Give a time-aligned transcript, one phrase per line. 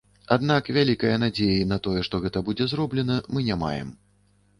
[0.35, 3.93] Аднак вялікае надзеі на тое, што гэта будзе зроблена, мы не маем.